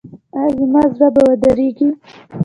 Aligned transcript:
ایا 0.35 0.47
زما 0.57 0.83
زړه 0.95 1.07
به 1.15 1.21
ودریږي؟ 1.29 1.89